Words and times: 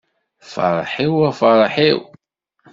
Ferḥ-iw 0.51 1.15
a 1.27 1.29
ferḥ-iw. 1.39 1.99